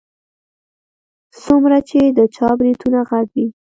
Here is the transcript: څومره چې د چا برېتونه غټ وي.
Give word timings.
څومره 1.43 1.77
چې 1.89 1.99
د 2.17 2.19
چا 2.35 2.47
برېتونه 2.59 2.99
غټ 3.09 3.27
وي. 3.35 3.47